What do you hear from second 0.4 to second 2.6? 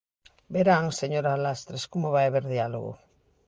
Verán, señora Lastres, como vai haber